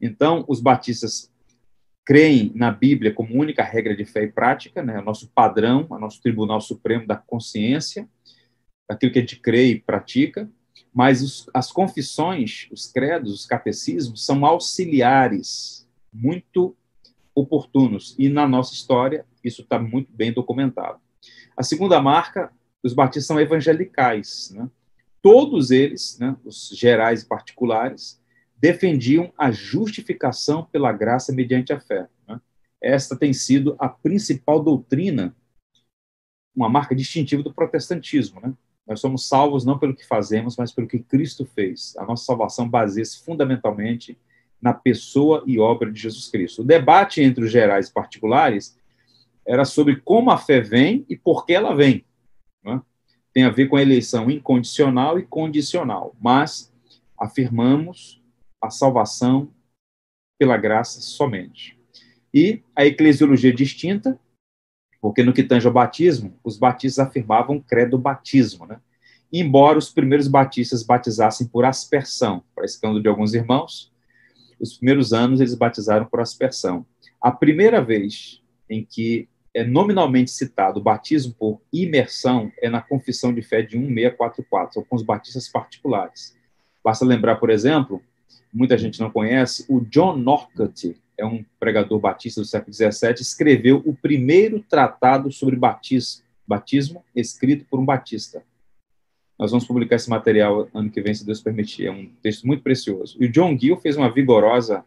[0.00, 1.28] Então, os batistas
[2.06, 5.00] creem na Bíblia como única regra de fé e prática, né?
[5.00, 8.08] o nosso padrão, o nosso tribunal supremo da consciência,
[8.88, 10.48] daquilo que a gente crê e pratica,
[10.94, 16.76] mas os, as confissões, os credos, os catecismos são auxiliares, muito
[17.40, 20.98] oportunos, e na nossa história isso está muito bem documentado.
[21.56, 24.68] A segunda marca, os batistas são evangelicais, né?
[25.22, 28.20] todos eles, né, os gerais e particulares,
[28.56, 32.08] defendiam a justificação pela graça mediante a fé.
[32.26, 32.40] Né?
[32.80, 35.34] Esta tem sido a principal doutrina,
[36.54, 38.40] uma marca distintiva do protestantismo.
[38.40, 38.52] Né?
[38.86, 41.94] Nós somos salvos não pelo que fazemos, mas pelo que Cristo fez.
[41.98, 44.18] A nossa salvação baseia-se fundamentalmente
[44.60, 46.62] na pessoa e obra de Jesus Cristo.
[46.62, 48.76] O debate entre os gerais particulares
[49.46, 52.04] era sobre como a fé vem e por que ela vem.
[52.62, 52.80] Né?
[53.32, 56.72] Tem a ver com a eleição incondicional e condicional, mas
[57.18, 58.22] afirmamos
[58.60, 59.50] a salvação
[60.38, 61.78] pela graça somente.
[62.32, 64.18] E a eclesiologia distinta,
[65.00, 68.80] porque no que tange ao batismo, os batistas afirmavam credo batismo, né?
[69.32, 73.92] Embora os primeiros batistas batizassem por aspersão, para escândalo de alguns irmãos,
[74.60, 76.84] os primeiros anos eles batizaram por aspersão.
[77.20, 83.32] A primeira vez em que é nominalmente citado o batismo por imersão é na Confissão
[83.34, 86.36] de Fé de 1644, com os batistas particulares.
[86.84, 88.00] Basta lembrar, por exemplo,
[88.52, 93.82] muita gente não conhece, o John Norcutt, é um pregador batista do século XVII, escreveu
[93.84, 98.42] o primeiro tratado sobre batismo, batismo escrito por um batista.
[99.38, 101.86] Nós vamos publicar esse material ano que vem, se Deus permitir.
[101.86, 103.16] É um texto muito precioso.
[103.20, 104.84] E o John Gill fez uma vigorosa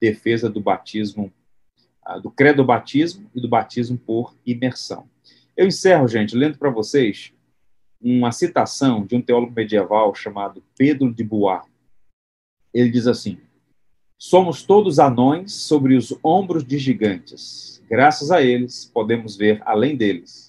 [0.00, 1.32] defesa do batismo,
[2.04, 5.08] ah, do credo batismo e do batismo por imersão.
[5.56, 7.32] Eu encerro, gente, lendo para vocês
[7.98, 11.62] uma citação de um teólogo medieval chamado Pedro de Bois,
[12.74, 13.38] ele diz assim:
[14.18, 17.82] Somos todos anões sobre os ombros de gigantes.
[17.88, 20.45] Graças a eles, podemos ver além deles.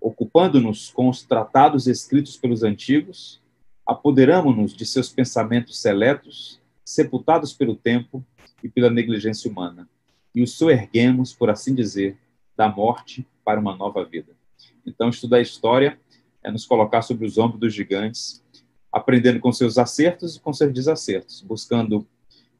[0.00, 3.40] Ocupando-nos com os tratados escritos pelos antigos,
[3.86, 8.24] apoderamos-nos de seus pensamentos seletos, sepultados pelo tempo
[8.62, 9.88] e pela negligência humana,
[10.34, 12.16] e os soerguemos, por assim dizer,
[12.56, 14.32] da morte para uma nova vida.
[14.86, 15.98] Então, estudar a história
[16.42, 18.42] é nos colocar sobre os ombros dos gigantes
[18.92, 22.06] aprendendo com seus acertos e com seus desacertos, buscando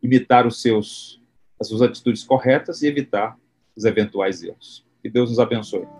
[0.03, 1.20] imitar os seus,
[1.59, 3.36] as suas atitudes corretas e evitar
[3.76, 4.84] os eventuais erros.
[5.03, 5.99] Que Deus nos abençoe.